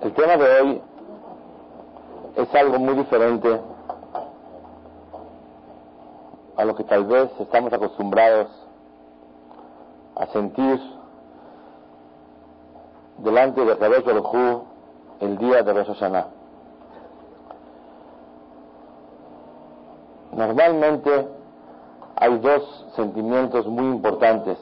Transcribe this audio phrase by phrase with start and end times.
[0.00, 0.82] El tema de hoy
[2.36, 3.60] es algo muy diferente
[6.56, 8.46] a lo que tal vez estamos acostumbrados
[10.14, 10.80] a sentir
[13.18, 14.62] delante de Kadosh Baruj
[15.18, 16.26] el día de Rosh Hashanah.
[20.30, 21.28] Normalmente
[22.14, 24.58] hay dos sentimientos muy importantes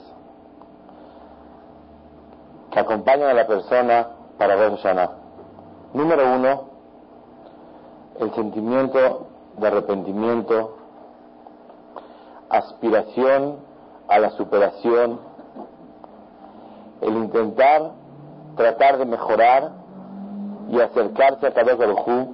[2.70, 4.08] que acompañan a la persona
[4.38, 5.25] para Rosh Hashanah.
[5.92, 6.60] Número uno,
[8.20, 10.76] el sentimiento de arrepentimiento,
[12.50, 13.56] aspiración
[14.08, 15.20] a la superación,
[17.00, 17.92] el intentar
[18.56, 19.72] tratar de mejorar
[20.70, 22.28] y acercarse a Kadosh Baruj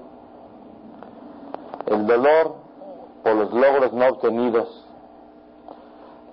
[1.86, 2.54] el dolor
[3.22, 4.86] por los logros no obtenidos,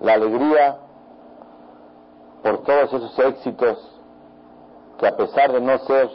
[0.00, 0.78] la alegría
[2.42, 4.00] por todos esos éxitos
[4.98, 6.10] que a pesar de no ser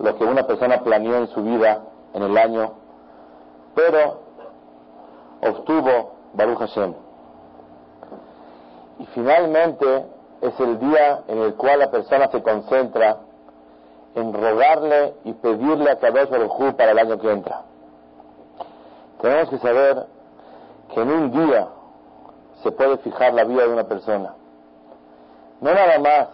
[0.00, 1.82] lo que una persona planeó en su vida
[2.14, 2.72] en el año,
[3.74, 4.20] pero
[5.42, 6.94] obtuvo Baruch Hashem.
[8.98, 10.06] Y finalmente
[10.40, 13.18] es el día en el cual la persona se concentra
[14.14, 17.62] en rogarle y pedirle a Kadosh Baruj para el año que entra.
[19.20, 20.06] Tenemos que saber
[20.94, 21.68] que en un día
[22.62, 24.34] se puede fijar la vida de una persona.
[25.60, 26.28] No nada más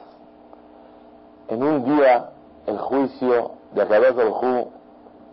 [1.49, 2.31] en un día
[2.67, 4.69] el juicio de Akadosh Baruj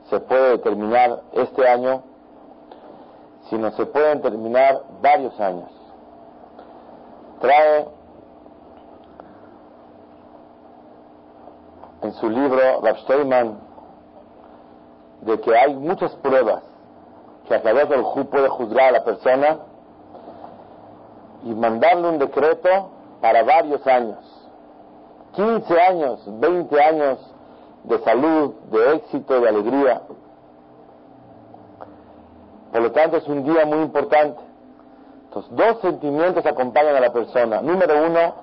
[0.10, 2.04] se puede determinar este año,
[3.50, 5.70] sino se pueden terminar varios años.
[7.42, 7.88] Trae
[12.04, 13.60] en su libro Rav Steinman
[15.22, 16.64] de que hay muchas pruebas
[17.48, 19.60] que Akadosh Baruj puede juzgar a la persona
[21.44, 22.90] y mandarle un decreto
[23.22, 24.33] para varios años.
[25.36, 27.20] 15 años, 20 años
[27.84, 30.02] de salud, de éxito, de alegría.
[32.72, 34.40] Por lo tanto, es un día muy importante.
[35.26, 37.62] Entonces, dos sentimientos acompañan a la persona.
[37.62, 38.36] Número uno,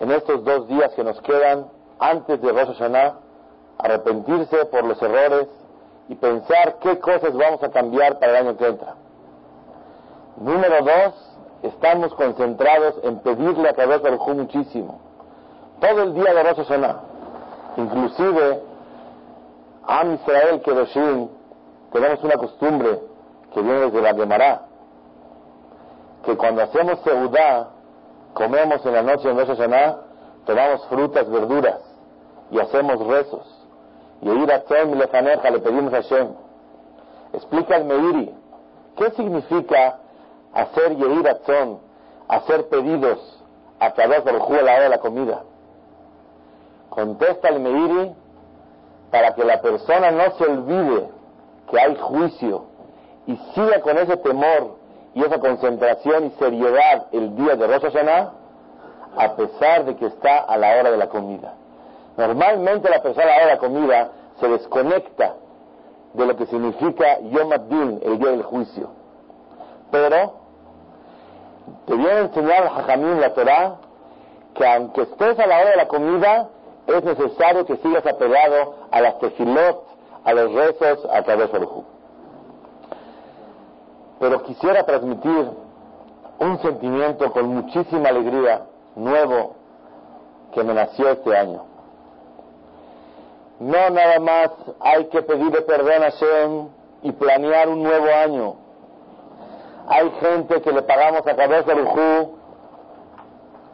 [0.00, 1.66] en estos dos días que nos quedan
[1.98, 3.14] antes de Rosh Hashanah,
[3.78, 5.48] arrepentirse por los errores
[6.08, 8.94] y pensar qué cosas vamos a cambiar para el año que entra.
[10.36, 15.03] Número dos, estamos concentrados en pedirle a Kadosh Baruj muchísimo.
[15.84, 16.96] Todo el día de Rosh.
[17.76, 18.62] Inclusive,
[19.86, 21.28] Am Israel Kedoshim,
[21.92, 23.00] tenemos una costumbre
[23.52, 24.62] que viene desde la Gemara,
[26.24, 27.68] que cuando hacemos Seudá,
[28.32, 29.96] comemos en la noche en Rosh Hashanah,
[30.46, 31.80] tomamos frutas, verduras,
[32.50, 33.66] y hacemos rezos.
[34.22, 35.06] Y ir a Tzem y le
[35.58, 36.28] pedimos a Hashem.
[37.34, 38.34] Explica el Meiri,
[38.96, 39.98] ¿qué significa
[40.54, 41.78] hacer Yehir Atzón,
[42.28, 43.44] hacer pedidos
[43.80, 45.42] a través del jugo a la hora de la comida.
[46.94, 48.14] Contesta el Meiri
[49.10, 51.08] para que la persona no se olvide
[51.68, 52.66] que hay juicio
[53.26, 54.76] y siga con ese temor
[55.14, 58.32] y esa concentración y seriedad el día de Rosh Hashanah,
[59.16, 61.54] a pesar de que está a la hora de la comida.
[62.16, 65.34] Normalmente la persona a la hora de la comida se desconecta
[66.12, 68.90] de lo que significa Yom Ad-Din, el día del juicio.
[69.90, 70.34] Pero
[71.86, 73.76] te viene a enseñar Jajamín la Torah
[74.54, 76.48] que aunque estés a la hora de la comida,
[76.86, 79.84] es necesario que sigas apegado a las tefilot,
[80.24, 81.68] a los rezos, a través del
[84.20, 85.50] Pero quisiera transmitir
[86.38, 89.56] un sentimiento con muchísima alegría, nuevo,
[90.52, 91.64] que me nació este año.
[93.60, 94.50] No nada más
[94.80, 96.68] hay que pedirle perdón a Shem
[97.02, 98.56] y planear un nuevo año.
[99.86, 102.38] Hay gente que le pagamos a cabeza Barujú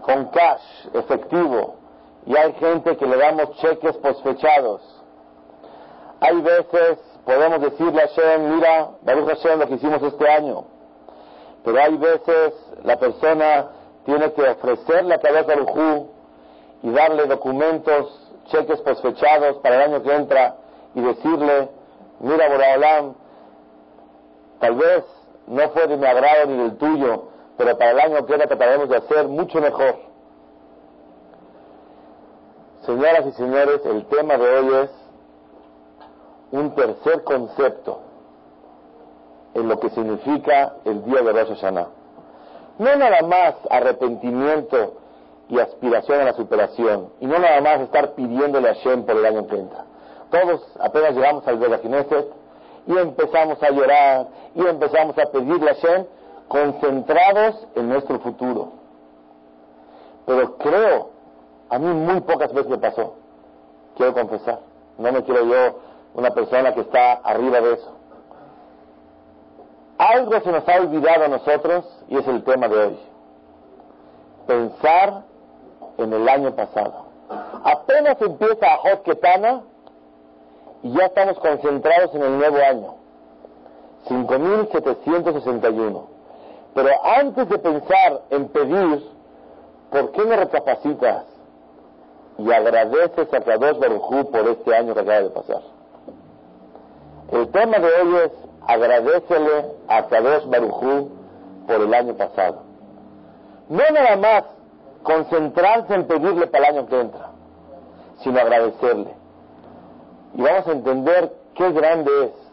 [0.03, 1.80] con cash, efectivo,
[2.27, 4.83] y hay gente que le damos cheques posfechados.
[6.21, 10.65] Hay veces podemos decirle a Hashem, mira, Baruch Hashem, lo que hicimos este año.
[11.65, 12.55] Pero hay veces
[12.85, 13.71] la persona
[14.05, 16.11] tiene que ofrecerle a cabeza Barujú
[16.83, 20.57] y darle documentos, cheques posfechados para el año que entra
[20.95, 21.69] y decirle,
[22.21, 23.15] mira, Boraholam,
[24.59, 25.05] tal vez
[25.47, 27.25] no fue de mi agrado ni del tuyo,
[27.57, 30.10] pero para el año que viene trataremos de hacer mucho mejor.
[32.91, 34.91] Señoras y señores, el tema de hoy es
[36.51, 38.01] un tercer concepto
[39.55, 41.87] en lo que significa el día de Rosh Hashanah.
[42.81, 44.95] No nada más arrepentimiento
[45.49, 49.25] y aspiración a la superación, y no nada más estar pidiéndole a Shem por el
[49.25, 49.85] año que entra.
[50.33, 52.27] Todos apenas llegamos al Knesset,
[52.89, 54.27] y empezamos a llorar
[54.57, 56.07] y empezamos a pedirle a Shem
[56.49, 58.73] concentrados en nuestro futuro.
[60.27, 61.20] Pero creo,
[61.71, 63.15] a mí muy pocas veces me pasó,
[63.97, 64.59] quiero confesar.
[64.99, 65.79] No me quiero yo
[66.15, 67.93] una persona que está arriba de eso.
[69.99, 72.99] Algo se nos ha olvidado a nosotros y es el tema de hoy.
[74.47, 75.23] Pensar
[75.99, 77.05] en el año pasado.
[77.63, 79.63] Apenas empieza Hot Ketana
[80.83, 82.95] y ya estamos concentrados en el nuevo año.
[84.09, 86.09] 5761.
[86.75, 89.09] Pero antes de pensar en pedir,
[89.91, 91.30] ¿por qué no recapacitas
[92.39, 95.63] y agradeces a Kadosh Barujú por este año que acaba de pasar?
[97.33, 98.33] El tema de hoy es
[98.67, 101.11] agradecele a Kadosh Barujú
[101.67, 102.63] por el año pasado.
[103.69, 104.45] No nada más
[105.03, 107.31] concentrarse en pedirle para el año que entra,
[108.23, 109.15] sino agradecerle.
[110.35, 112.51] Y vamos a entender qué grande es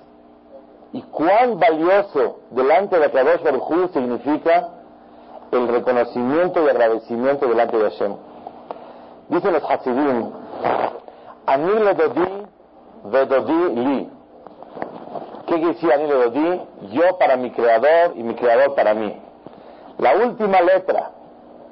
[0.94, 4.70] y cuán valioso delante de Kadosh Baruj significa
[5.52, 8.16] el reconocimiento y agradecimiento delante de Hashem.
[9.30, 10.32] Dicen los Hasidim,
[11.46, 12.46] Ani le dodi,
[13.06, 14.10] vedodi li.
[15.48, 16.62] ¿Qué quiere decir Ani le dodi?
[16.92, 19.16] Yo para mi creador y mi creador para mí.
[19.98, 21.12] La última letra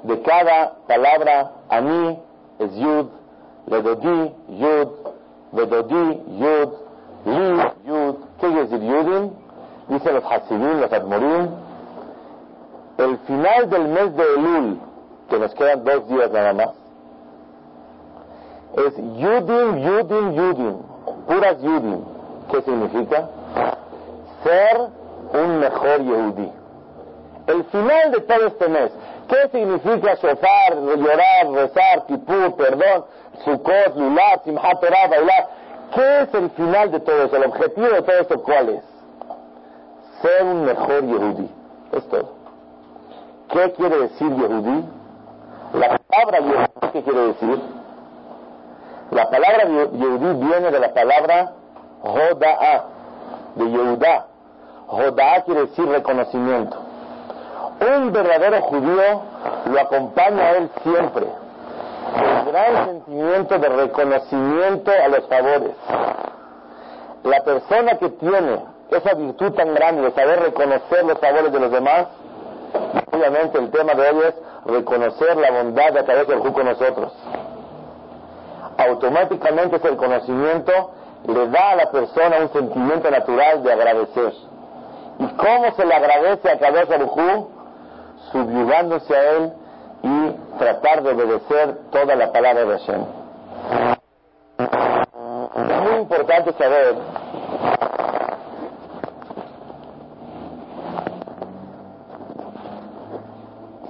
[0.02, 2.18] de cada palabra Ani
[2.58, 3.06] es Yud,
[3.66, 4.88] le dodi, Yud,
[5.52, 6.72] vedodi, Yud,
[7.24, 9.30] li, Yud, ¿Qué quiere decir Yudim?
[9.88, 11.48] Dicen los Hasidim, los Admorim.
[12.98, 14.78] El final del mes de Elul,
[15.30, 16.70] que nos quedan dos días nada más,
[18.74, 20.76] es Yudim, Yudim, Yudim,
[21.26, 22.04] puras Yudim.
[22.50, 23.28] ¿Qué significa?
[24.44, 24.80] Ser
[25.32, 26.52] un mejor Yehudi.
[27.46, 28.92] El final de todo este mes.
[29.28, 33.04] ¿Qué significa shofar, llorar, rezar, kipur, perdón,
[33.44, 35.48] sukkot, lulat, simchat Torah, bailar?
[35.94, 37.36] ¿Qué es el final de todo eso?
[37.36, 38.82] ¿El objetivo de todo esto cuál es?
[40.22, 41.50] Ser un mejor Yehudi.
[41.92, 42.34] Es todo.
[43.48, 44.84] ¿Qué quiere decir Yehudi?
[45.74, 47.75] La palabra Yehudi, ¿qué quiere decir?
[49.10, 51.52] La palabra Yehudi viene de la palabra
[52.02, 52.84] Joda'a,
[53.54, 54.26] de Yehuda.
[54.88, 56.76] Joda'a quiere decir reconocimiento.
[57.80, 59.22] Un verdadero judío
[59.66, 61.26] lo acompaña a él siempre
[62.14, 65.72] el gran sentimiento de reconocimiento a los favores.
[67.24, 68.60] La persona que tiene
[68.90, 72.06] esa virtud tan grande de saber reconocer los favores de los demás,
[73.12, 77.12] obviamente el tema de hoy es reconocer la bondad de través del con nosotros.
[78.78, 80.90] Automáticamente ese reconocimiento
[81.26, 84.32] le da a la persona un sentimiento natural de agradecer.
[85.18, 87.46] ¿Y cómo se le agradece a Kadosh Baruj
[88.32, 89.52] Subyugándose a él
[90.02, 93.04] y tratar de obedecer toda la palabra de Hashem.
[94.58, 96.94] Es muy importante saber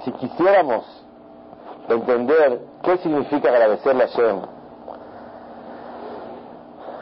[0.03, 0.85] si quisiéramos
[1.89, 4.41] entender qué significa agradecerle a Hashem,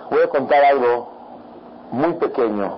[0.09, 1.07] voy a contar algo
[1.91, 2.77] muy pequeño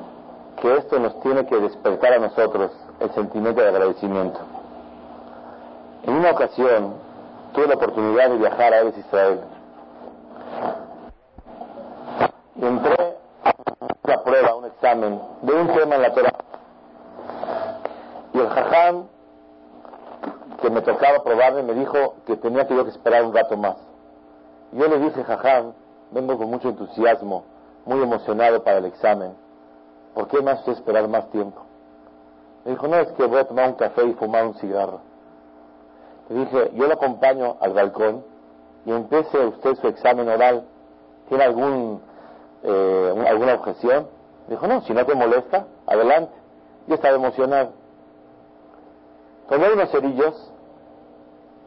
[0.61, 4.39] que esto nos tiene que despertar a nosotros el sentimiento de agradecimiento.
[6.03, 6.95] En una ocasión
[7.53, 9.41] tuve la oportunidad de viajar a Eres Israel.
[12.59, 13.53] Entré a
[14.03, 16.33] una prueba, un examen de un tema en la Torah.
[18.33, 19.07] Y el jajam
[20.61, 23.75] que me tocaba probarme me dijo que tenía que yo que esperar un rato más.
[24.71, 25.73] Yo le dije, jajam,
[26.11, 27.43] vengo con mucho entusiasmo,
[27.85, 29.33] muy emocionado para el examen.
[30.13, 31.61] ¿Por qué más esperar más tiempo?
[32.65, 34.99] Me dijo, no, es que voy a tomar un café y fumar un cigarro.
[36.29, 38.23] Le dije, yo lo acompaño al balcón
[38.85, 40.65] y empiece usted su examen oral.
[41.29, 42.01] ¿Tiene algún,
[42.63, 44.07] eh, alguna objeción?
[44.47, 46.33] Dijo, no, si no te molesta, adelante.
[46.87, 47.71] Yo estaba emocionado.
[49.49, 50.51] Tomé unos cerillos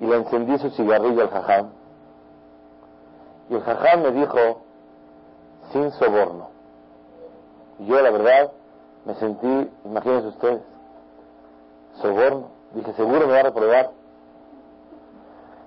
[0.01, 1.71] y le encendí su cigarrillo al jajam.
[3.51, 4.63] Y el jajam me dijo,
[5.73, 6.51] sin soborno.
[7.81, 8.53] Y yo, la verdad,
[9.05, 10.63] me sentí, imagínense ustedes,
[12.01, 12.49] soborno.
[12.75, 13.91] Dije, seguro me va a reprobar.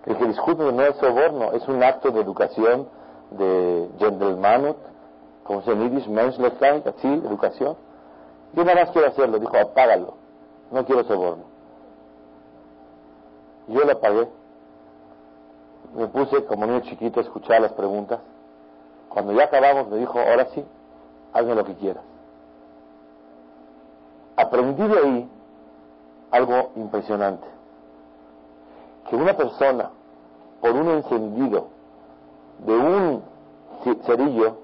[0.05, 2.87] El que discute no es soborno, es un acto de educación
[3.31, 4.77] de gentlemanut,
[5.43, 7.75] como se dice, menschlichkeit, así, educación.
[8.53, 10.13] Yo nada más quiero hacerlo, dijo, apágalo,
[10.71, 11.43] no quiero soborno.
[13.67, 14.27] Yo lo apagué,
[15.95, 18.19] me puse como niño chiquito a escuchar las preguntas.
[19.09, 20.65] Cuando ya acabamos me dijo, ahora sí,
[21.33, 22.03] hazme lo que quieras.
[24.35, 25.29] Aprendí de ahí
[26.31, 27.47] algo impresionante
[29.09, 29.89] que una persona,
[30.62, 31.67] por un encendido
[32.59, 33.23] de un
[34.05, 34.57] cerillo,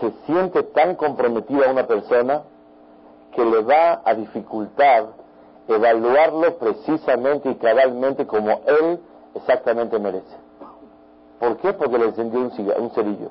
[0.00, 2.42] se siente tan comprometida a una persona
[3.32, 5.06] que le va a dificultar
[5.68, 9.00] evaluarlo precisamente y cabalmente como él
[9.36, 10.36] exactamente merece.
[11.38, 11.72] ¿Por qué?
[11.72, 13.30] Porque le encendió un, cerillo.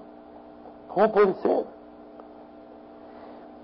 [0.93, 1.65] ¿Cómo puede ser?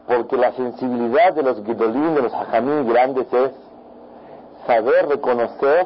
[0.08, 3.52] Porque la sensibilidad de los Gidolim, de los Hajamim grandes es
[4.66, 5.86] saber reconocer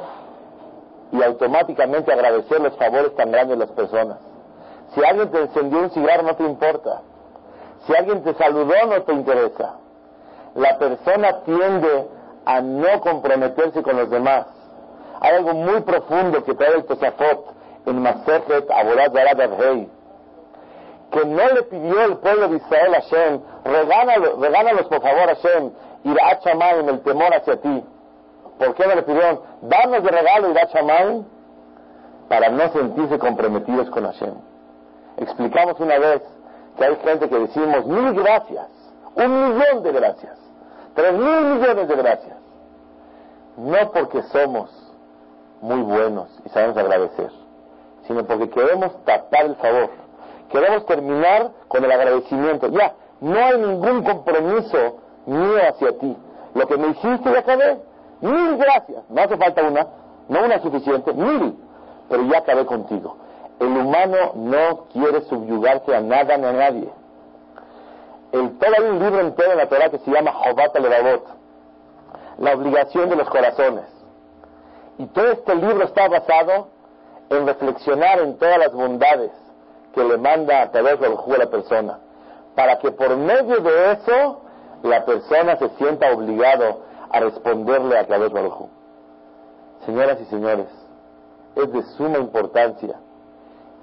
[1.12, 4.18] y automáticamente agradecer los favores tan grandes de las personas.
[4.94, 7.02] Si alguien te encendió un cigarro no te importa.
[7.86, 9.76] Si alguien te saludó no te interesa.
[10.56, 12.08] La persona tiende
[12.46, 14.48] a no comprometerse con los demás.
[15.26, 17.56] Algo muy profundo que trae el Tosafot
[17.88, 19.40] en Masejet Aborat Yarad
[21.12, 25.72] que no le pidió el pueblo de Israel a Hashem, regálalos, por favor Hashem,
[26.04, 27.84] ir a en el temor hacia ti.
[28.60, 30.68] ¿Por qué no le pidieron, danos de regalo ir a
[32.28, 34.34] Para no sentirse comprometidos con Hashem.
[35.18, 36.22] Explicamos una vez
[36.78, 38.68] que hay gente que decimos mil gracias,
[39.16, 40.38] un millón de gracias,
[40.94, 42.38] tres mil millones de gracias.
[43.58, 44.85] No porque somos
[45.66, 47.32] muy buenos y sabemos agradecer,
[48.08, 49.90] sino porque queremos tapar el favor.
[50.52, 52.68] Queremos terminar con el agradecimiento.
[52.68, 56.16] Ya, no hay ningún compromiso mío hacia ti.
[56.54, 57.80] Lo que me hiciste ya acabé.
[58.22, 59.04] Mil gracias.
[59.10, 59.88] No hace falta una,
[60.30, 61.58] no una suficiente, mil.
[62.10, 63.18] Pero ya acabé contigo.
[63.60, 66.90] El humano no quiere subyugarse a nada ni a nadie.
[68.32, 71.26] El, todo hay un libro entero en la Torah que se llama Jobat Levavot,
[72.38, 73.95] la obligación de los corazones.
[74.98, 76.70] Y todo este libro está basado
[77.30, 79.32] en reflexionar en todas las bondades
[79.94, 82.00] que le manda a través del jugo a la persona,
[82.56, 84.42] para que por medio de eso
[84.84, 88.70] la persona se sienta obligado a responderle a través del jugo.
[89.86, 90.68] Señoras y señores,
[91.56, 92.96] es de suma importancia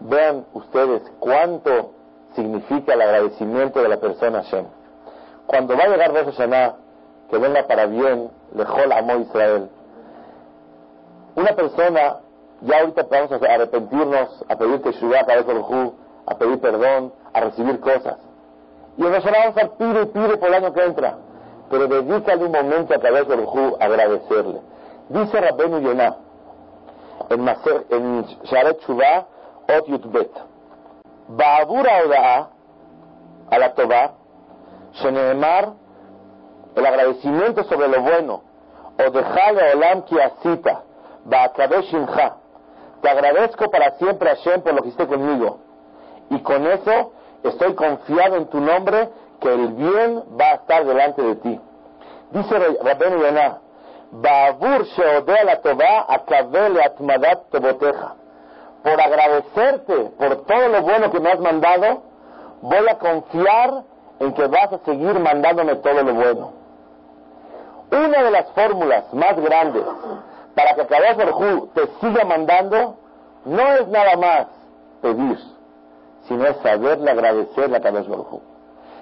[0.05, 1.93] Vean ustedes cuánto
[2.35, 4.65] significa el agradecimiento de la persona a Hashem.
[5.47, 6.75] Cuando va a llegar Rosh Hashanah,
[7.31, 9.69] que venga para bien, lejol amó Israel
[11.35, 12.21] una persona,
[12.63, 18.17] ya ahorita podemos arrepentirnos, a pedir Teshuvah, a a pedir perdón, a recibir cosas.
[18.97, 21.17] Y en Roshaná vamos a pide y pide por el año que entra.
[21.71, 24.61] Pero dedícale un momento a Kadosh Baruj a agradecerle.
[25.09, 26.17] Dice Rabbeinu Yonah,
[27.31, 29.27] en, Maser, en Sharet Shuvah,
[29.77, 30.31] Ot Yutbet.
[31.29, 32.49] Baabura Oda'a,
[33.51, 34.13] a la Tobá,
[34.93, 35.73] Sheneemar,
[36.75, 38.43] el agradecimiento sobre lo bueno,
[38.99, 40.83] o dejarle Olam Kiasita,
[41.29, 45.59] te agradezco para siempre Hashem por lo que hiciste conmigo,
[46.31, 47.13] y con eso
[47.43, 49.09] estoy confiado en tu nombre
[49.41, 51.61] que el bien va a estar delante de ti.
[52.31, 53.59] Dice Rabben Yonah,
[54.13, 58.15] Ba'avur sheodea la tova akabel atmadat toboteja
[58.83, 62.03] por agradecerte por todo lo bueno que me has mandado,
[62.61, 63.85] voy a confiar
[64.21, 66.53] en que vas a seguir mandándome todo lo bueno.
[67.91, 69.85] Una de las fórmulas más grandes
[70.55, 72.97] para que Kadosh Baruj te siga mandando
[73.45, 74.47] no es nada más
[75.01, 75.39] pedir,
[76.29, 78.41] sino es saberle agradecerle a Kadosh Baruj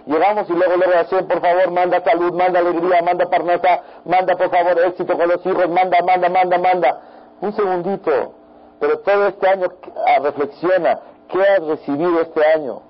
[0.07, 4.51] Llegamos y luego le agradecemos, por favor, manda salud, manda alegría, manda parnasa, manda por
[4.51, 7.01] favor éxito con los hijos, manda, manda, manda, manda.
[7.41, 8.35] Un segundito,
[8.81, 9.69] pero todo este año
[10.07, 12.81] ah, reflexiona, ¿qué has recibido este año?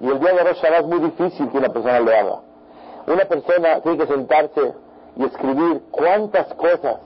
[0.00, 2.40] Y el día de Rosh Hashanah es muy difícil que una persona lo haga.
[3.06, 4.74] Una persona tiene que sentarse
[5.16, 6.96] y escribir cuántas cosas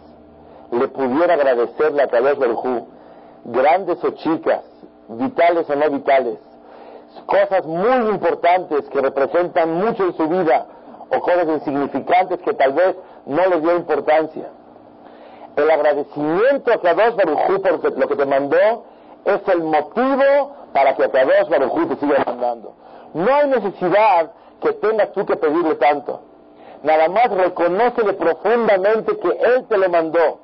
[0.71, 2.89] le pudiera agradecerle a través del Hu,
[3.45, 4.63] grandes o chicas,
[5.09, 6.39] vitales o no vitales,
[7.27, 10.67] cosas muy importantes que representan mucho en su vida
[11.11, 12.97] o cosas insignificantes que tal vez
[13.27, 14.51] no le dio importancia
[15.59, 18.85] el agradecimiento a Kadosh Baruj por lo que te mandó
[19.25, 22.75] es el motivo para que Kadosh Baruj te siga mandando.
[23.15, 26.21] No hay necesidad que tengas tú que pedirle tanto.
[26.83, 30.41] Nada más reconócele profundamente que Él te lo mandó.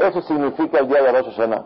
[0.00, 1.64] Eso significa el día de Rosh Hashanah.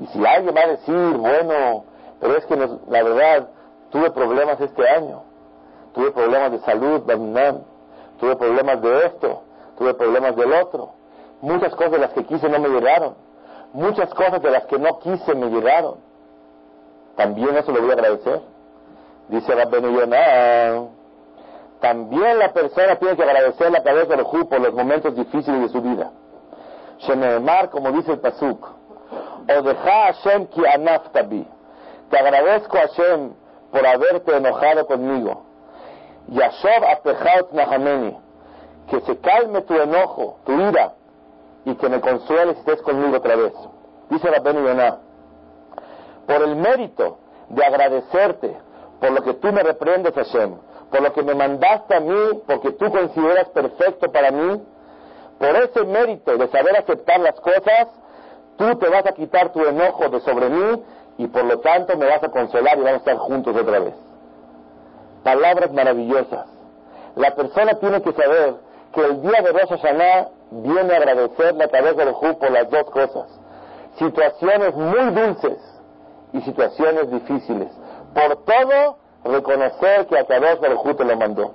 [0.00, 1.84] Y si alguien va a decir, bueno,
[2.20, 3.48] pero es que la verdad,
[3.90, 5.22] tuve problemas este año.
[5.92, 7.02] Tuve problemas de salud,
[8.18, 9.42] tuve problemas de esto,
[9.78, 10.94] tuve problemas del otro
[11.44, 13.14] Muchas cosas de las que quise no me llegaron.
[13.74, 15.96] Muchas cosas de las que no quise me llegaron.
[17.16, 18.40] También eso lo voy a agradecer.
[19.28, 20.86] Dice Rabbenu Yonah.
[21.80, 25.68] También la persona tiene que agradecer la cabeza de Ju por los momentos difíciles de
[25.68, 26.12] su vida.
[26.98, 28.66] Shenemar, como dice el Pasuk.
[29.48, 31.46] O deja Hashem ki anaftabi.
[32.10, 33.32] Te agradezco Hashem
[33.70, 35.44] por haberte enojado conmigo.
[36.28, 38.18] Yashov apechaut nahameni.
[38.88, 40.94] Que se calme tu enojo, tu ira
[41.64, 43.52] y que me consueles y estés conmigo otra vez.
[44.10, 44.98] Dice la Yonah,
[46.26, 48.56] por el mérito de agradecerte
[49.00, 50.54] por lo que tú me reprendes, Hashem,
[50.90, 54.62] por lo que me mandaste a mí, porque tú consideras perfecto para mí,
[55.44, 57.88] por ese mérito de saber aceptar las cosas,
[58.56, 60.82] tú te vas a quitar tu enojo de sobre mí
[61.18, 63.94] y por lo tanto me vas a consolar y vamos a estar juntos otra vez.
[65.22, 66.46] palabras maravillosas.
[67.16, 68.54] La persona tiene que saber
[68.92, 72.70] que el día de Rosh Hashanah viene a agradecerle a través del Hu por las
[72.70, 73.24] dos cosas.
[73.98, 75.58] Situaciones muy dulces
[76.32, 77.68] y situaciones difíciles.
[78.14, 81.54] Por todo, reconocer que a través del Hu te lo mandó.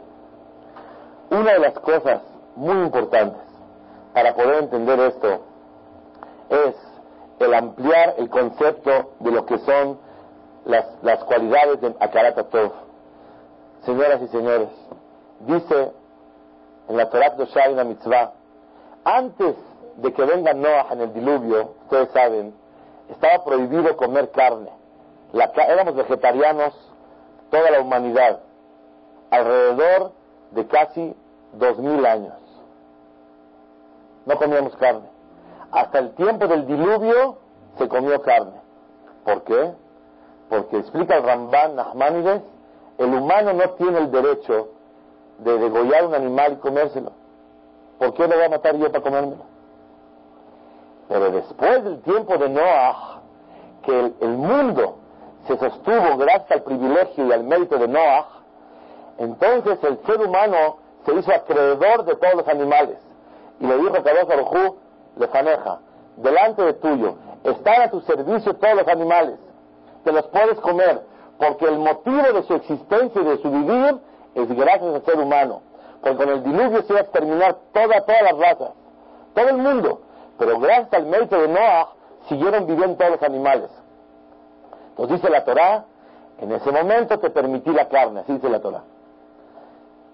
[1.32, 2.22] Una de las cosas
[2.56, 3.49] muy importantes
[4.20, 5.40] para poder entender esto
[6.50, 6.76] es
[7.40, 9.98] el ampliar el concepto de lo que son
[10.66, 12.38] las, cualidades de Akarat
[13.86, 14.68] Señoras y señores,
[15.40, 15.94] dice
[16.90, 18.34] en la Torah de y la Mitzvah,
[19.06, 19.56] antes
[19.96, 22.54] de que venga Noah en el diluvio, ustedes saben,
[23.10, 24.70] estaba prohibido comer carne.
[25.32, 26.74] éramos vegetarianos
[27.50, 28.42] toda la humanidad,
[29.32, 30.12] alrededor
[30.52, 31.16] de casi
[31.54, 32.49] dos mil años.
[34.30, 35.10] No comíamos carne.
[35.72, 37.40] Hasta el tiempo del diluvio
[37.80, 38.62] se comió carne.
[39.26, 39.72] ¿Por qué?
[40.50, 42.44] Porque explica el Ramban Nachmanides,
[43.00, 44.70] el humano no tiene el derecho
[45.40, 47.12] de degollar un animal y comérselo.
[47.98, 49.44] ¿Por qué lo voy a matar yo para comérmelo?
[51.08, 53.22] Pero después del tiempo de Noah,
[53.82, 55.00] que el, mundo
[55.48, 58.28] se sostuvo gracias al privilegio y al mérito de Noah,
[59.18, 63.09] entonces el ser humano se hizo acreedor de todos los animales.
[63.60, 64.74] Y le dijo a Kadosh
[65.18, 65.80] le faneja,
[66.18, 69.40] delante de tuyo, están a tu servicio todos los animales,
[70.04, 71.02] te los puedes comer,
[71.38, 74.00] porque el motivo de su existencia y de su vivir
[74.36, 75.62] es gracias al ser humano.
[76.02, 78.72] Porque con el diluvio se iba a exterminar toda, todas las razas,
[79.34, 80.02] todo el mundo.
[80.38, 81.90] Pero gracias al mérito de Noah
[82.28, 83.70] siguieron viviendo todos los animales.
[84.92, 85.86] Entonces dice la Torah,
[86.40, 88.84] en ese momento te permití la carne, así dice la Torah.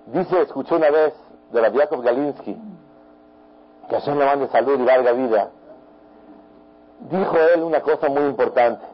[0.08, 1.14] Dice, escuché una vez
[1.52, 2.56] de la Diakov Galinsky,
[3.89, 5.50] que Hashem le mande salud y larga vida.
[7.10, 8.86] Dijo él una cosa muy importante.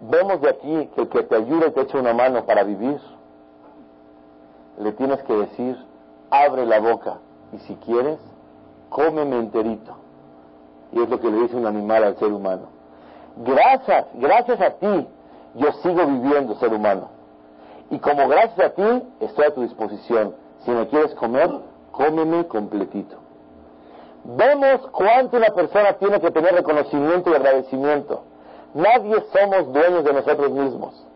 [0.00, 3.00] Vemos de aquí que el que te ayuda y te echa una mano para vivir,
[4.78, 5.76] le tienes que decir,
[6.30, 7.18] abre la boca
[7.52, 8.18] y si quieres,
[8.90, 9.96] cómeme enterito.
[10.92, 12.68] Y es lo que le dice un animal al ser humano.
[13.38, 15.08] Gracias, gracias a ti,
[15.54, 17.08] yo sigo viviendo ser humano.
[17.90, 20.34] Y como gracias a ti, estoy a tu disposición.
[20.64, 21.50] Si me quieres comer,
[21.92, 23.16] cómeme completito.
[24.28, 28.24] Vemos cuánto una persona tiene que tener reconocimiento y agradecimiento.
[28.74, 31.06] Nadie somos dueños de nosotros mismos.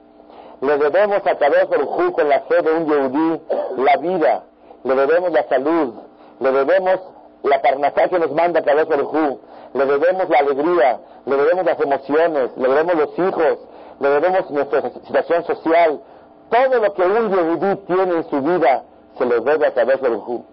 [0.60, 3.42] Le debemos a Kadosh Baruj con la fe de un Yehudí
[3.78, 4.44] la vida,
[4.84, 5.94] le debemos la salud,
[6.38, 7.00] le debemos
[7.42, 9.40] la carnazá que nos manda Kadosh Baruj
[9.74, 13.58] le debemos la alegría, le debemos las emociones, le debemos los hijos,
[13.98, 16.00] le debemos nuestra situación social.
[16.48, 18.84] Todo lo que un Yehudí tiene en su vida
[19.18, 20.44] se lo debe a Kadosh Baruj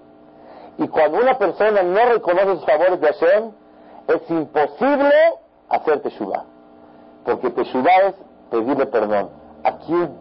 [0.77, 3.51] Y cuando una persona no reconoce los favores de Hashem,
[4.07, 5.13] es imposible
[5.69, 6.45] hacer Teshuvah.
[7.25, 8.15] Porque Teshuvah es
[8.51, 9.29] pedirle perdón.
[9.63, 10.17] ¿A quién?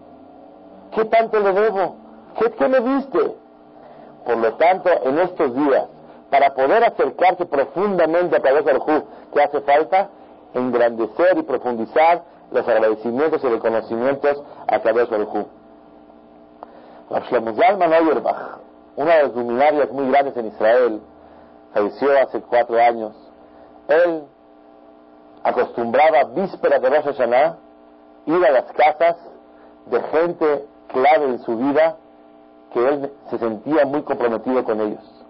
[0.93, 1.97] ¿Qué tanto le debo?
[2.39, 3.37] ¿Qué, qué me diste?
[4.25, 5.87] Por lo tanto, en estos días,
[6.31, 10.09] para poder acercarse profundamente a través del Hu, ¿qué hace falta?
[10.55, 15.47] Engrandecer y profundizar los agradecimientos y reconocimientos a través del Hu.
[18.97, 21.01] Una de las luminarias muy grandes en Israel,
[21.75, 23.13] falleció hace cuatro años.
[23.89, 24.25] Él
[25.45, 27.57] acostumbraba víspera de Rosh Hashanah
[28.27, 29.17] ir a las casas
[29.87, 31.97] de gente clave en su vida
[32.73, 35.25] que él se sentía muy comprometido con ellos.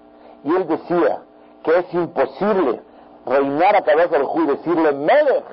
[0.45, 1.23] Y él decía
[1.65, 2.81] que es imposible
[3.27, 5.45] reinar a través del y decirle, Melech,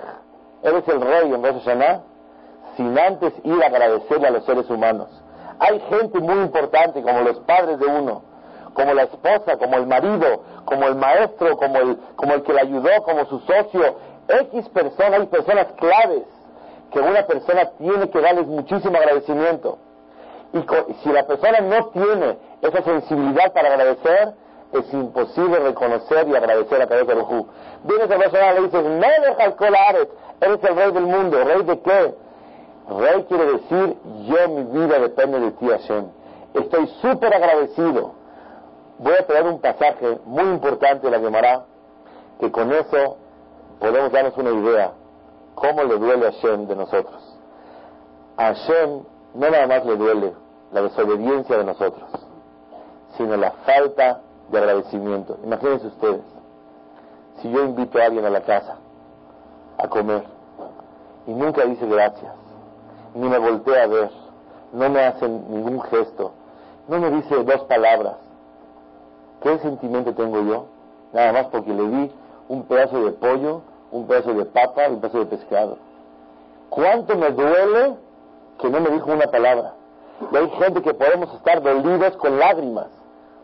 [0.61, 2.01] eres el rey en Rosh Hashanah,
[2.77, 5.22] sin antes ir a agradecerle a los seres humanos.
[5.65, 8.21] Hay gente muy importante como los padres de uno,
[8.73, 12.61] como la esposa, como el marido, como el maestro, como el, como el que le
[12.61, 13.95] ayudó, como su socio,
[14.27, 16.23] X personas, hay personas claves
[16.91, 19.77] que una persona tiene que darles muchísimo agradecimiento.
[20.51, 20.65] Y
[21.01, 24.33] si la persona no tiene esa sensibilidad para agradecer,
[24.73, 27.45] es imposible reconocer y agradecer a Kadosh Baruj
[27.83, 30.07] Vienes a persona y le dices, me deja el Ares,
[30.41, 31.41] eres el rey del mundo.
[31.41, 32.22] ¿Rey de qué?
[32.87, 36.05] Rey quiere decir, yo mi vida depende de ti, Hashem.
[36.53, 38.11] Estoy súper agradecido.
[38.99, 41.65] Voy a traer un pasaje muy importante de la Gemara,
[42.39, 43.17] que con eso
[43.79, 44.91] podemos darnos una idea
[45.55, 47.37] cómo le duele a Hashem de nosotros.
[48.37, 50.33] A Hashem no nada más le duele
[50.71, 52.09] la desobediencia de nosotros,
[53.17, 55.37] sino la falta de agradecimiento.
[55.43, 56.21] Imagínense ustedes,
[57.41, 58.77] si yo invito a alguien a la casa
[59.77, 60.23] a comer
[61.27, 62.31] y nunca dice gracias,
[63.15, 64.11] ni me voltea a ver,
[64.71, 66.31] no me hace ningún gesto,
[66.87, 68.15] no me dice dos palabras,
[69.41, 70.65] ¿qué sentimiento tengo yo?
[71.13, 72.11] Nada más porque le di
[72.49, 73.61] un pedazo de pollo
[73.93, 75.77] un pedazo de papa y un pedazo de pescado.
[76.69, 77.95] ¿Cuánto me duele
[78.57, 79.75] que no me dijo una palabra?
[80.31, 82.87] Y hay gente que podemos estar dolidos con lágrimas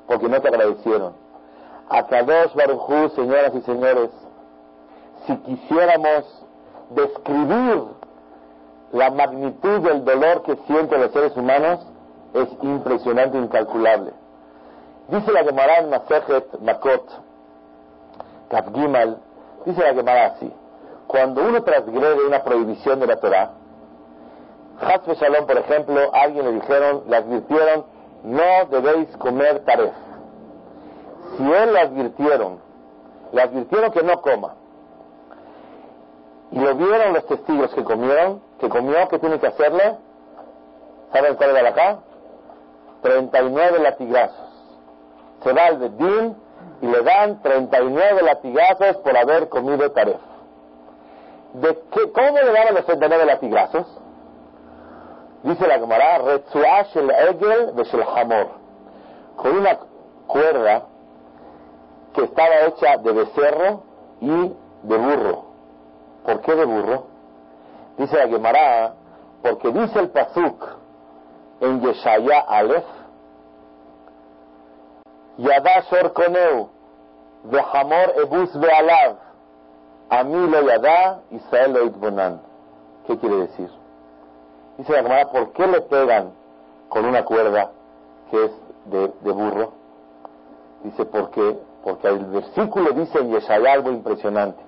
[0.07, 1.13] porque no te agradecieron.
[1.89, 4.09] A Kadosh Baruj señoras y señores,
[5.27, 6.45] si quisiéramos
[6.89, 7.83] describir
[8.91, 11.79] la magnitud del dolor que sienten los seres humanos,
[12.33, 14.13] es impresionante incalculable.
[15.07, 17.03] Dice la Gemara en Masejet Makot,
[18.49, 19.17] Kafgimal,
[19.65, 20.51] dice la Gemara así,
[21.07, 23.51] cuando uno transgrede una prohibición de la Torah,
[24.81, 27.85] Hasbe Shalom, por ejemplo, a alguien le dijeron, le advirtieron,
[28.23, 29.93] no debéis comer taref.
[31.35, 32.59] Si él le advirtieron,
[33.33, 34.55] le advirtieron que no coma,
[36.51, 39.95] y lo vieron los testigos que comieron, que comió, ¿qué tiene que hacerle?
[41.11, 41.99] ¿Saben cuál era la acá?
[43.01, 44.49] 39 latigazos.
[45.43, 46.35] Se va al Bedín
[46.81, 50.19] y le dan 39 latigazos por haber comido taref.
[51.53, 53.87] ¿De qué, ¿Cómo le daban los 39 latigazos?
[55.43, 58.47] Dice la Gemara, Retzuash el Egel el
[59.37, 59.79] con una
[60.27, 60.83] cuerda
[62.13, 63.83] que estaba hecha de becerro
[64.19, 65.45] y de burro.
[66.25, 67.08] ¿Por qué de burro?
[67.99, 68.93] Dice la Gemara,
[69.41, 70.65] porque dice el Pazuk
[71.59, 72.85] en Yeshaya Aleph,
[75.37, 76.69] Yadá Shorkoneu,
[77.43, 79.17] de Hamor Ebus Bealav,
[80.11, 82.41] Ami lo Yadá, Israel lo Itbonan.
[83.05, 83.69] ¿Qué quiere decir?
[84.77, 86.31] Dice la Gemara, ¿por qué le pegan
[86.87, 87.71] con una cuerda
[88.31, 88.51] que es
[88.85, 89.73] de, de burro?
[90.85, 94.63] Dice, porque, porque el versículo dice en Yeshaya algo impresionante.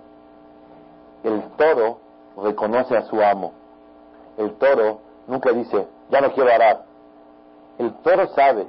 [1.24, 3.54] El toro reconoce a su amo.
[4.38, 6.84] El toro nunca dice, ya no quiero arar.
[7.78, 8.68] El toro sabe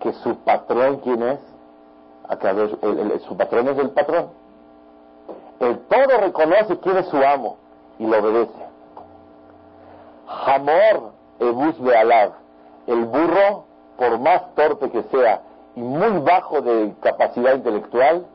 [0.00, 1.40] que su patrón, ¿quién es?
[3.26, 4.30] su patrón es el patrón.
[5.60, 7.56] El toro reconoce quién es su amo
[7.98, 8.66] y lo obedece.
[10.28, 12.32] Hamor ebus alab.
[12.86, 13.64] El burro,
[13.96, 15.42] por más torpe que sea
[15.74, 18.26] y muy bajo de capacidad intelectual,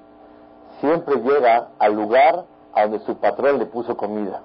[0.79, 4.41] siempre llega al lugar a donde su patrón le puso comida.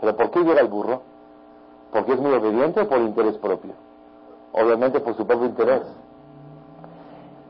[0.00, 1.02] ¿Pero por qué llega el burro?
[1.92, 3.72] ¿Porque es muy obediente o por interés propio?
[4.52, 5.82] Obviamente por su propio interés.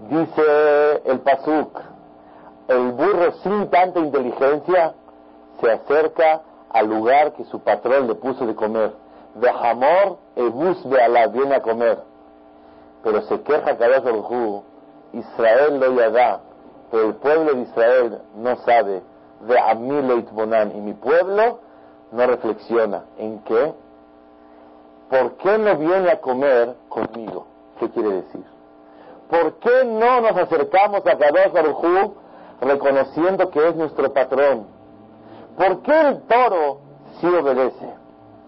[0.08, 1.80] Dice el Pasuk,
[2.68, 4.94] el burro sin tanta inteligencia
[5.61, 8.92] se acerca al lugar que su patrón le puso de comer
[9.40, 11.98] de Hamor Ebus la viene a comer.
[13.02, 14.62] Pero se queja Kadosh Baruj
[15.12, 16.40] Israel lo yada,
[16.90, 19.02] pero el pueblo de Israel no sabe
[19.40, 21.61] de Amil Bonan, y mi pueblo
[22.12, 23.73] no reflexiona en qué.
[25.11, 27.47] ¿Por qué no viene a comer conmigo?
[27.81, 28.44] ¿Qué quiere decir?
[29.31, 32.12] ¿Por qué no nos acercamos a Kadosh Baruj
[32.61, 34.66] reconociendo que es nuestro patrón?
[35.57, 36.88] ¿Por qué el toro
[37.21, 37.94] sí obedece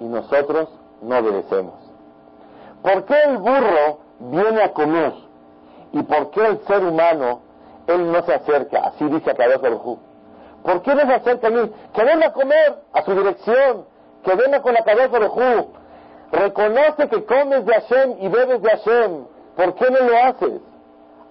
[0.00, 0.68] y nosotros
[1.02, 1.74] no obedecemos.
[2.82, 5.12] ¿Por qué el burro viene a comer?
[5.92, 7.40] ¿Y por qué el ser humano,
[7.86, 8.80] él no se acerca?
[8.88, 9.98] Así dice Akadosh Baruj
[10.62, 11.70] ¿Por qué se acerca a mí?
[11.94, 13.84] Que venga a comer a su dirección,
[14.22, 15.28] que venga con la cabeza de
[16.32, 19.24] Reconoce que comes de Hashem y bebes de Hashem.
[19.56, 20.60] ¿Por qué no lo haces?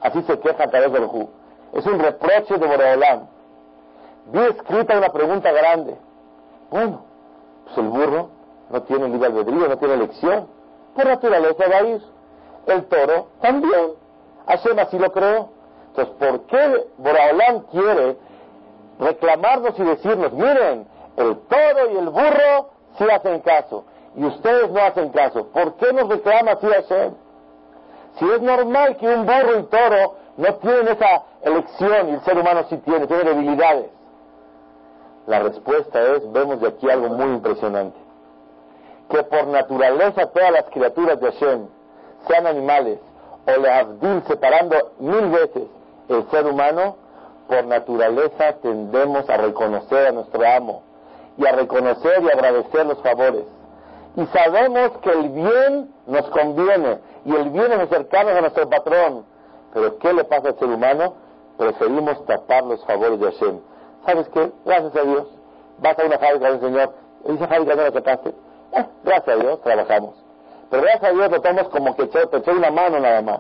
[0.02, 1.30] Así se queja Akadosh Baruj
[1.74, 3.28] Es un reproche de Boreolam.
[4.28, 5.96] Vi escrita una pregunta grande.
[6.70, 7.02] Bueno,
[7.65, 8.30] pues el burro
[8.70, 10.48] no tiene libre albedrío, no tiene elección.
[10.96, 12.02] Por naturaleza va a ir.
[12.68, 13.94] El toro también.
[14.48, 15.50] Hashem así lo creó.
[15.88, 18.18] Entonces, ¿por qué Boraholam quiere
[19.00, 23.86] reclamarnos y decirnos, miren, el toro y el burro sí hacen caso,
[24.16, 25.48] y ustedes no hacen caso?
[25.48, 27.14] ¿Por qué nos reclama así Hashem?
[28.20, 32.38] Si es normal que un burro y toro no tienen esa elección y el ser
[32.38, 33.88] humano sí tiene, tiene debilidades.
[35.28, 38.10] La respuesta es, vemos de aquí algo muy impresionante
[39.10, 41.68] que por naturaleza todas las criaturas de Hashem,
[42.28, 43.00] sean animales
[43.48, 45.64] o le abdil separando mil veces
[46.10, 46.96] el ser humano,
[47.50, 50.84] por naturaleza tendemos a reconocer a nuestro amo
[51.36, 53.44] y a reconocer y agradecer los favores.
[54.16, 59.26] Y sabemos que el bien nos conviene y el bien es acercarnos a nuestro patrón.
[59.74, 61.16] Pero ¿qué le pasa al ser humano?
[61.58, 63.60] Preferimos tapar los favores de Hashem.
[64.06, 64.52] ¿Sabes qué?
[64.66, 65.28] Gracias a Dios.
[65.80, 66.94] Vas a una fábrica del Señor.
[67.26, 68.34] Esa fábrica no la tapaste
[68.72, 70.16] eh, gracias a Dios trabajamos.
[70.70, 73.40] Pero gracias a Dios lo tomas como que te echó una mano nada más.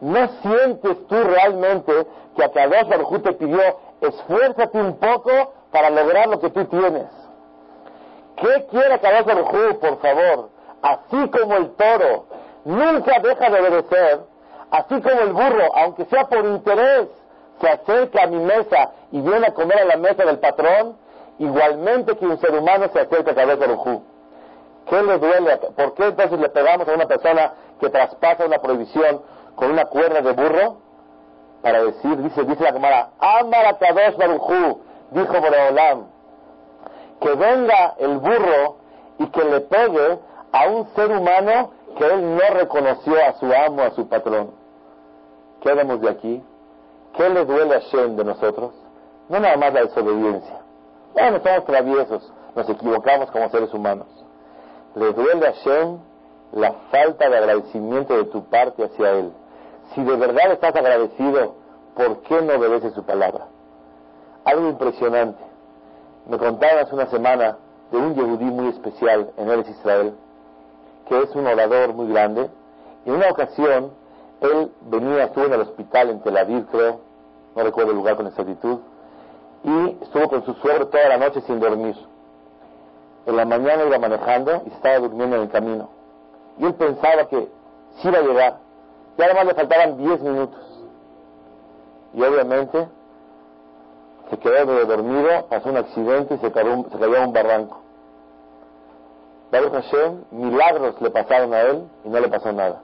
[0.00, 2.06] ¿No sientes tú realmente
[2.36, 3.60] que a Kadosh Baruj te pidió
[4.00, 5.30] esfuérzate un poco
[5.72, 7.06] para lograr lo que tú tienes?
[8.36, 10.50] ¿Qué quiere Kadosh Baruj por favor?
[10.82, 12.26] Así como el toro
[12.64, 14.20] nunca deja de obedecer,
[14.70, 17.08] así como el burro, aunque sea por interés,
[17.60, 20.96] se acerca a mi mesa y viene a comer a la mesa del patrón,
[21.40, 24.00] igualmente que un ser humano se acerca a Kadosh Baruj
[24.88, 25.56] ¿Qué le duele?
[25.56, 29.20] ¿Por qué entonces le pegamos a una persona que traspasa una prohibición
[29.58, 30.76] con una cuerda de burro?
[31.62, 36.06] Para decir, dice, dice la cámara, Amara Kadosh Baruchu, dijo Boreolam,
[37.20, 38.76] que venga el burro
[39.18, 40.18] y que le pegue
[40.52, 44.52] a un ser humano que él no reconoció a su amo, a su patrón.
[45.60, 46.44] ¿Qué haremos de aquí?
[47.16, 48.72] ¿Qué le duele a Shem de nosotros?
[49.28, 50.60] No nada más la desobediencia.
[51.14, 54.06] Bueno, somos traviesos, nos equivocamos como seres humanos.
[54.94, 55.98] Le duele a Shem
[56.52, 59.32] la falta de agradecimiento de tu parte hacia Él.
[59.94, 61.54] Si de verdad estás agradecido,
[61.94, 63.46] ¿por qué no obedeces su palabra?
[64.44, 65.42] Algo impresionante.
[66.26, 67.56] Me contaron hace una semana
[67.90, 70.14] de un yehudí muy especial en Eres Israel,
[71.08, 72.50] que es un orador muy grande.
[73.06, 73.92] En una ocasión,
[74.40, 77.00] él venía, estuvo en el hospital en Tel Aviv, creo,
[77.56, 78.78] no recuerdo el lugar con exactitud,
[79.64, 81.96] y estuvo con su suegro toda la noche sin dormir.
[83.26, 85.88] En la mañana iba manejando y estaba durmiendo en el camino.
[86.58, 87.48] Y él pensaba que
[87.96, 88.67] sí iba a llegar.
[89.18, 90.60] Y además le faltaban 10 minutos.
[92.14, 92.86] Y obviamente
[94.30, 97.80] se quedó medio dormido, pasó un accidente y se cayó, se a un barranco.
[99.50, 102.80] Baruch Hashem, milagros le pasaron a él y no le pasó nada.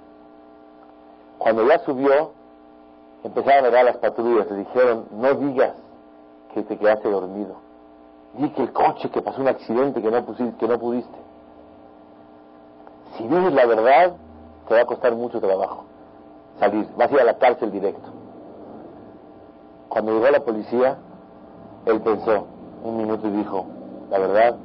[1.38, 2.32] Cuando ya subió,
[3.22, 5.74] empezaron a dar las patrullas, le dijeron, no digas
[6.52, 7.56] que te quedaste dormido.
[8.32, 11.18] Di que el coche, que pasó un accidente, que no, pusiste, que no pudiste.
[13.16, 14.16] Si dices la verdad,
[14.66, 15.84] te va a costar mucho trabajo
[16.58, 18.08] salir, vas a ir a la cárcel directo.
[19.88, 20.98] Cuando llegó la policía,
[21.86, 22.46] él pensó
[22.82, 23.66] un minuto y dijo,
[24.10, 24.56] la verdad,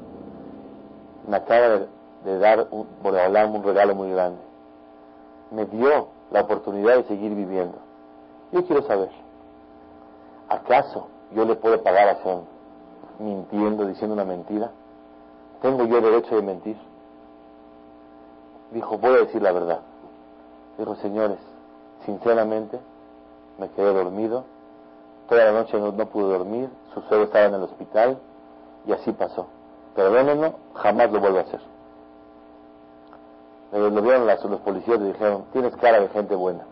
[1.27, 1.81] me acaba
[2.23, 4.39] de, dar un, un regalo muy grande.
[5.51, 7.77] Me dio la oportunidad de seguir viviendo.
[8.51, 9.09] Yo quiero saber,
[10.47, 12.41] ¿acaso yo le puedo pagar a Son
[13.19, 14.71] mintiendo, diciendo una mentira?
[15.61, 16.77] ¿Tengo yo derecho de mentir?
[18.71, 19.79] Dijo, voy a decir la verdad.
[20.77, 21.37] Dijo, señores,
[22.09, 22.79] sinceramente,
[23.59, 24.43] me quedé dormido.
[25.27, 26.69] Toda la noche no, pude dormir.
[26.93, 28.17] Su suegro estaba en el hospital
[28.87, 29.47] y así pasó.
[29.95, 31.59] Perdónenlo, jamás lo vuelvo a hacer.
[33.71, 36.63] Lo, lo vieron los policías y dijeron, tienes cara de gente buena.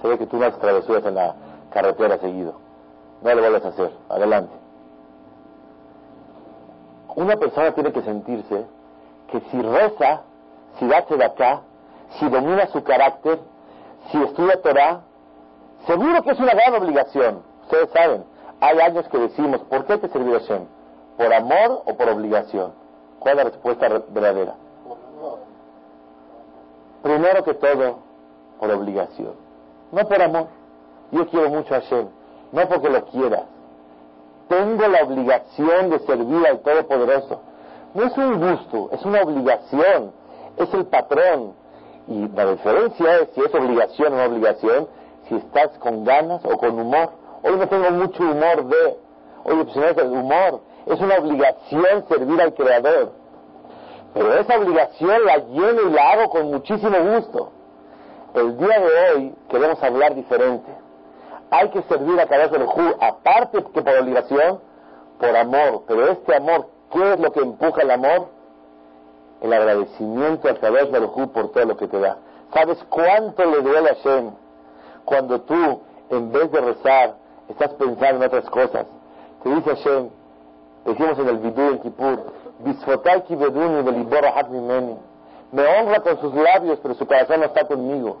[0.00, 1.34] Se ve que tú no haces travesuras en la
[1.70, 2.54] carretera seguido.
[3.22, 3.92] No lo vuelvas a hacer.
[4.08, 4.52] Adelante.
[7.14, 8.64] Una persona tiene que sentirse
[9.30, 10.22] que si reza,
[10.78, 11.60] si da de acá,
[12.18, 13.38] si domina su carácter,
[14.10, 15.00] si estudia Torah,
[15.86, 17.42] seguro que es una gran obligación.
[17.62, 18.24] Ustedes saben,
[18.60, 20.66] hay años que decimos, ¿por qué te servir a Hashem?
[21.16, 22.72] ¿Por amor o por obligación?
[23.18, 24.54] ¿Cuál es la respuesta verdadera?
[27.02, 27.98] Primero que todo,
[28.58, 29.34] por obligación.
[29.90, 30.46] No por amor.
[31.10, 32.08] Yo quiero mucho a Hashem,
[32.52, 33.44] no porque lo quiera.
[34.48, 37.40] Tengo la obligación de servir al Todopoderoso.
[37.94, 40.12] No es un gusto, es una obligación.
[40.56, 41.54] Es el patrón,
[42.08, 44.88] y la diferencia es si es obligación o no obligación,
[45.28, 47.10] si estás con ganas o con humor.
[47.42, 48.96] Hoy no tengo mucho humor de,
[49.44, 53.12] oye, pues no es el humor, es una obligación servir al Creador.
[54.14, 57.52] Pero esa obligación la lleno y la hago con muchísimo gusto.
[58.34, 60.70] El día de hoy queremos hablar diferente.
[61.50, 62.66] Hay que servir a cada del
[63.00, 64.60] aparte que por obligación,
[65.18, 65.84] por amor.
[65.86, 68.28] Pero este amor, ¿qué es lo que empuja el amor?
[69.42, 72.16] El agradecimiento a través de Baruj por todo lo que te da.
[72.54, 74.30] ¿Sabes cuánto le duele a Hashem
[75.04, 77.16] cuando tú, en vez de rezar,
[77.48, 78.86] estás pensando en otras cosas?
[79.42, 80.08] Te dice Hashem,
[80.84, 82.42] decimos en el Vidú en Kippur,
[85.52, 88.18] me honra con sus labios, pero su corazón no está conmigo.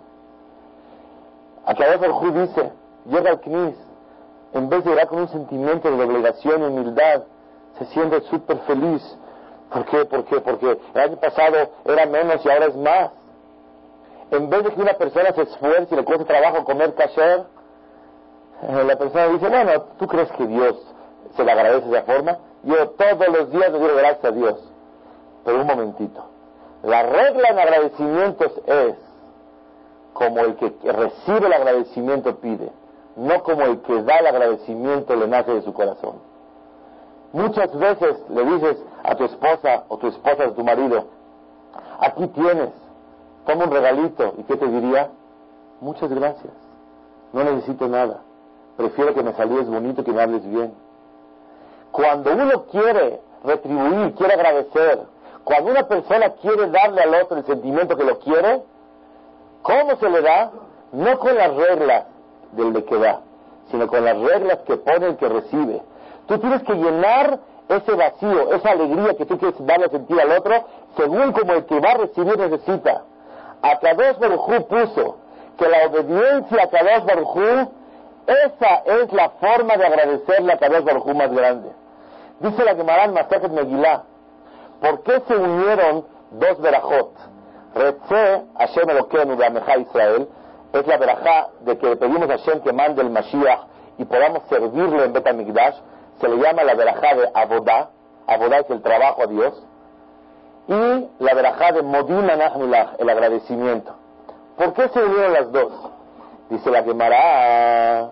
[1.64, 2.72] A través del Ju dice,
[3.06, 3.76] llega al Knis,
[4.54, 7.22] en vez de llegar con un sentimiento de obligación y humildad,
[7.78, 9.02] se siente súper feliz
[9.72, 10.04] ¿Por qué?
[10.04, 10.40] ¿Por qué?
[10.40, 13.10] Porque el año pasado era menos y ahora es más.
[14.30, 17.44] En vez de que una persona se esfuerce y le cueste trabajo comer kasher,
[18.62, 20.76] eh, la persona dice, bueno, ¿tú crees que Dios
[21.36, 22.38] se le agradece de esa forma?
[22.62, 24.72] Yo todos los días le digo gracias a Dios.
[25.44, 26.24] Pero un momentito.
[26.82, 28.94] La regla en agradecimientos es
[30.12, 32.70] como el que recibe el agradecimiento pide,
[33.16, 36.31] no como el que da el agradecimiento le nace de su corazón.
[37.32, 41.06] Muchas veces le dices a tu esposa o tu esposa a tu marido,
[41.98, 42.70] aquí tienes,
[43.46, 44.34] toma un regalito.
[44.38, 45.10] ¿Y qué te diría?
[45.80, 46.52] Muchas gracias.
[47.32, 48.20] No necesito nada.
[48.76, 50.74] Prefiero que me saludes bonito que me hables bien.
[51.90, 55.00] Cuando uno quiere retribuir, quiere agradecer,
[55.44, 58.62] cuando una persona quiere darle al otro el sentimiento que lo quiere,
[59.62, 60.50] ¿cómo se le da?
[60.92, 62.04] No con las reglas
[62.52, 63.20] del de que da,
[63.70, 65.82] sino con las reglas que pone el que recibe.
[66.32, 70.30] Tú tienes que llenar ese vacío, esa alegría que tú quieres darle a sentir al
[70.30, 70.64] otro,
[70.96, 73.02] según como el que va a recibir necesita.
[73.60, 75.16] A Kadosh Baruj puso
[75.58, 77.68] que la obediencia a Kadosh Baruj
[78.26, 81.70] esa es la forma de agradecerle a Kadosh Baruj más grande.
[82.40, 84.04] Dice la Gemara en Masajet Megillah,
[84.80, 87.12] ¿por qué se unieron dos verajot?
[87.74, 90.28] Retze Hashem Elokeinu Beameja Israel,
[90.72, 93.66] es la verajá de que pedimos a Hashem que mande el Mashiach
[93.98, 95.74] y podamos servirle en Betamigdash,
[96.20, 97.90] se le llama la verajá de Abodá,
[98.26, 99.62] Abodá es el trabajo a Dios,
[100.68, 103.94] y la verajá de Modim Anachmilach, el agradecimiento.
[104.56, 105.72] ¿Por qué se unieron las dos?
[106.50, 108.10] Dice la Gemara,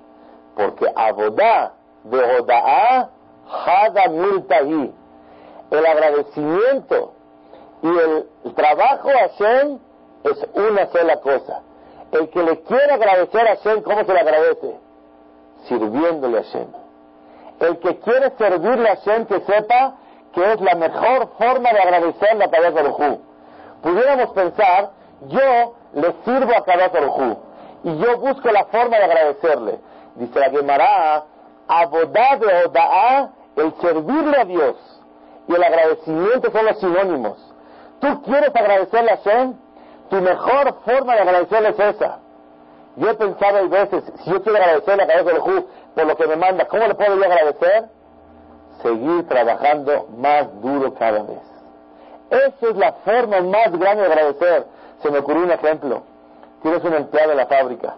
[0.56, 1.72] porque Abodá
[2.04, 3.10] de Odaá,
[3.66, 4.94] Hada Miltahi,
[5.70, 7.12] el agradecimiento
[7.82, 9.78] y el trabajo a Hashem
[10.24, 11.62] es una sola cosa.
[12.12, 14.76] El que le quiere agradecer a Hashem, ¿cómo se le agradece?
[15.68, 16.79] Sirviéndole a Hashem.
[17.60, 19.94] El que quiere servirle a Hashem, que sepa
[20.32, 23.18] que es la mejor forma de agradecerle a Kadosh Baruj
[23.82, 24.90] Pudiéramos pensar,
[25.28, 27.36] yo le sirvo a Kadosh Baruj
[27.84, 29.78] y yo busco la forma de agradecerle.
[30.16, 31.24] Dice la Gemara,
[31.68, 34.76] Abodá de Odaá, el servirle a Dios
[35.48, 37.54] y el agradecimiento son los sinónimos.
[38.00, 39.54] ¿Tú quieres agradecerle a Hashem?
[40.08, 42.18] Tu mejor forma de agradecerle es esa.
[42.96, 46.36] Yo he pensado a veces, si yo quiero agradecerle a Kadosh por lo que me
[46.36, 47.88] manda, ¿cómo le puedo yo agradecer?
[48.82, 51.40] seguir trabajando más duro cada vez.
[52.30, 54.66] Esa es la forma más grande de agradecer.
[55.02, 56.02] Se me ocurrió un ejemplo.
[56.62, 57.96] Tienes un empleado en la fábrica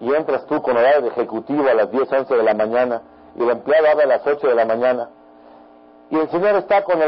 [0.00, 3.02] y entras tú con horario de ejecutivo a las 10, 11 de la mañana
[3.34, 5.10] y el empleado abre a las 8 de la mañana
[6.08, 6.98] y el señor está con,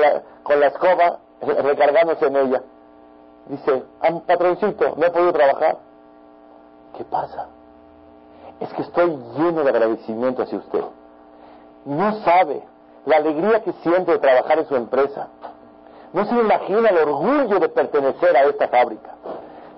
[0.42, 2.62] con la escoba recargándose en ella.
[3.46, 3.82] Dice,
[4.26, 5.78] patroncito, no he podido trabajar.
[6.96, 7.48] ¿Qué pasa?
[8.60, 10.84] Es que estoy lleno de agradecimiento hacia usted.
[11.84, 12.62] No sabe
[13.06, 15.28] la alegría que siente de trabajar en su empresa.
[16.12, 19.10] No se imagina el orgullo de pertenecer a esta fábrica.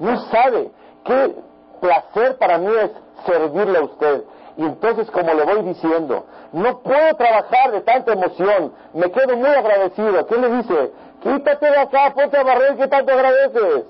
[0.00, 0.70] No sabe
[1.04, 1.34] qué
[1.80, 2.90] placer para mí es
[3.24, 4.24] servirle a usted.
[4.56, 9.50] Y entonces, como le voy diciendo, no puedo trabajar de tanta emoción, me quedo muy
[9.50, 10.26] agradecido.
[10.26, 10.92] ¿Qué le dice?
[11.22, 13.84] Quítate de acá, ponte a barrer, ¿qué tanto agradeces?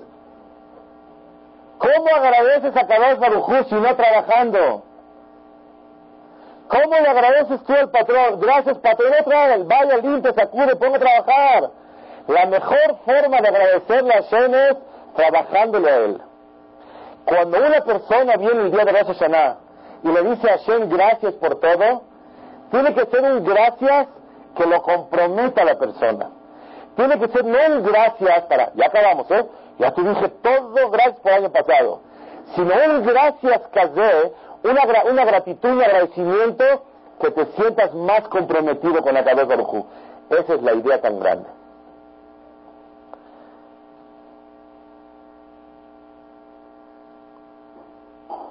[1.77, 4.83] ¿Cómo agradeces a Kadosh Baruj si no trabajando?
[6.67, 8.39] ¿Cómo le agradeces tú al patrón?
[8.39, 11.69] Gracias, patrón, otra vez, vaya, limpia, sacude, ponga a trabajar.
[12.27, 14.77] La mejor forma de agradecerle a Hashem es
[15.15, 16.21] trabajándole a él.
[17.25, 19.57] Cuando una persona viene el día de Rosh Hashanah
[20.03, 22.01] y le dice a Hashem gracias por todo,
[22.71, 24.07] tiene que ser un gracias
[24.55, 26.29] que lo comprometa a la persona.
[26.95, 29.45] Tiene que ser no un gracias para, ya acabamos, ¿eh?
[29.77, 31.99] Ya te dije todo gracias por el año pasado,
[32.55, 34.33] sino un gracias casé,
[34.63, 36.63] una, una gratitud, un agradecimiento
[37.19, 39.85] que te sientas más comprometido con la cabeza de Baruj
[40.29, 41.49] Esa es la idea tan grande.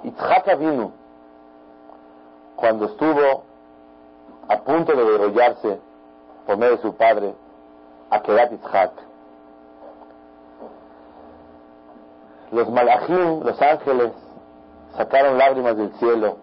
[0.04, 0.92] Itzhak vino
[2.56, 3.44] cuando estuvo
[4.48, 5.80] a punto de derrollarse
[6.46, 7.34] por medio de su padre,
[8.10, 9.13] a Kedat Itzhak.
[12.54, 14.12] Los malachim, los ángeles,
[14.96, 16.36] sacaron lágrimas del cielo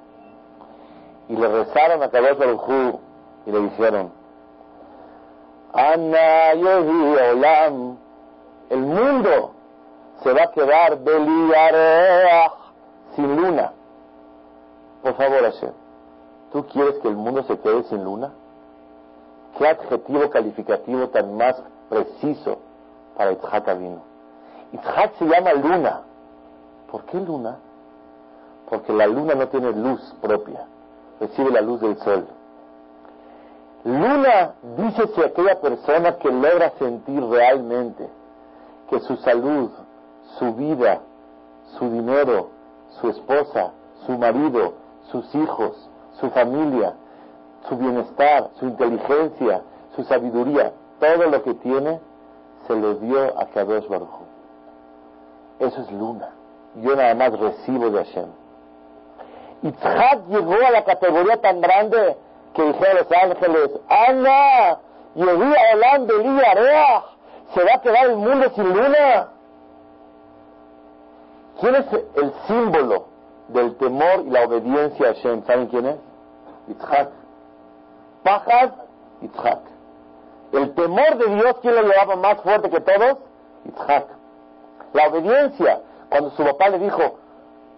[1.29, 2.99] y le rezaron a Kadosh Baruj
[3.45, 4.11] y le dijeron,
[5.71, 6.51] Ana
[7.31, 7.97] Olam,
[8.69, 9.51] el mundo
[10.21, 10.99] se va a quedar
[13.15, 13.71] sin luna.
[15.03, 15.71] Por favor, Hashem,
[16.51, 18.33] ¿tú quieres que el mundo se quede sin luna?
[19.57, 21.55] ¿Qué adjetivo calificativo tan más
[21.87, 22.57] preciso
[23.15, 24.10] para Itzhak vino?
[24.73, 26.01] Itzhak se llama luna.
[26.89, 27.57] ¿Por qué luna?
[28.71, 30.65] porque la luna no tiene luz propia,
[31.19, 32.25] recibe la luz del sol.
[33.83, 38.07] Luna, dice si aquella persona que logra sentir realmente
[38.89, 39.71] que su salud,
[40.39, 41.01] su vida,
[41.77, 42.47] su dinero,
[43.01, 43.71] su esposa,
[44.05, 44.73] su marido,
[45.11, 45.89] sus hijos,
[46.21, 46.93] su familia,
[47.67, 49.63] su bienestar, su inteligencia,
[49.97, 51.99] su sabiduría, todo lo que tiene,
[52.67, 54.30] se lo dio a Kadosh Baruj
[55.61, 56.29] Eso es luna.
[56.75, 58.29] Yo nada más recibo de Hashem.
[59.61, 62.17] Itzhak llegó a la categoría tan grande
[62.55, 64.79] que dijeron los ángeles, ¡Anda!
[65.13, 66.07] Yehuda Olam
[66.39, 67.03] Area,
[67.53, 69.27] se va a quedar el mundo sin luna.
[71.59, 71.85] ¿Quién es
[72.15, 73.05] el símbolo
[73.49, 75.45] del temor y la obediencia a Hashem?
[75.45, 75.97] ¿Saben quién es?
[76.69, 77.09] Itzhak.
[78.23, 78.71] Pajad,
[79.21, 79.59] Itzhak.
[80.53, 83.17] El temor de Dios, ¿quién lo llevaba más fuerte que todos?
[83.65, 84.20] Itzhak.
[84.93, 87.17] La obediencia, cuando su papá le dijo,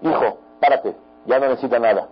[0.01, 0.95] hijo, párate,
[1.25, 2.07] ya no necesita nada.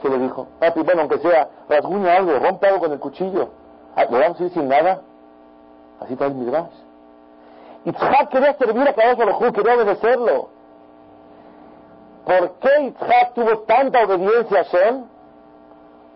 [0.00, 0.46] ¿Qué le dijo?
[0.58, 3.48] Papi, bueno, aunque sea, rasguña algo, rompe algo con el cuchillo.
[3.96, 5.02] Ah, ¿Le vamos a ir sin nada?
[6.00, 6.72] Así está el Midrash.
[7.84, 10.48] Itzhak quería servir a Kadosh Baruj quería obedecerlo.
[12.24, 15.04] ¿Por qué Itzhak tuvo tanta obediencia a Hashem?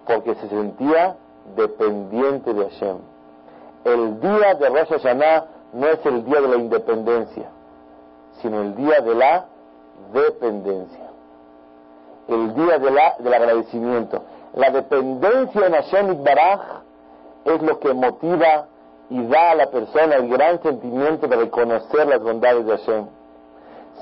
[0.06, 1.16] Porque se sentía
[1.56, 2.98] dependiente de Hashem.
[3.84, 5.44] El día de Rosh Hashanah
[5.74, 7.50] no es el día de la independencia,
[8.40, 9.46] sino el día de la
[10.12, 11.10] dependencia.
[12.28, 14.22] El día de la, del agradecimiento.
[14.54, 16.60] La dependencia en Hashem Baraj
[17.44, 18.66] es lo que motiva
[19.10, 23.06] y da a la persona el gran sentimiento de reconocer las bondades de Hashem.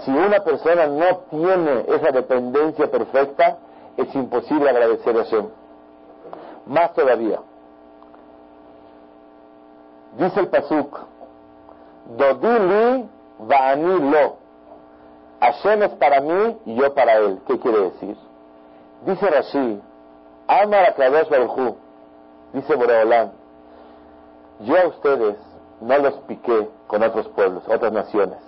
[0.05, 3.57] Si una persona no tiene esa dependencia perfecta,
[3.97, 5.47] es imposible agradecer a Hashem.
[6.67, 7.41] Más todavía,
[10.19, 11.12] dice el Pasuk,
[12.07, 14.37] Dodili va'ani lo.
[15.41, 17.41] Hashem es para mí y yo para él.
[17.47, 18.17] ¿Qué quiere decir?
[19.05, 19.81] Dice Rashi,
[20.47, 21.29] ama a Kadosh
[22.53, 23.33] dice Boreolam,
[24.61, 25.37] yo a ustedes
[25.81, 28.39] no los piqué con otros pueblos, otras naciones.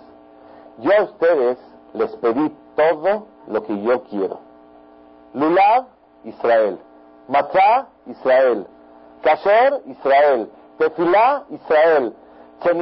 [0.77, 1.57] Yo a ustedes
[1.93, 4.39] les pedí todo lo que yo quiero.
[5.33, 5.87] Lulav,
[6.23, 6.79] Israel.
[7.27, 8.67] Matzah, Israel.
[9.21, 10.49] Kasher, Israel.
[10.77, 12.13] Tefilá, Israel.